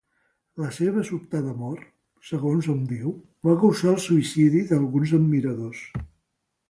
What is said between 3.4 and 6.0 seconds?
va causar el suïcidi d'alguns admiradors.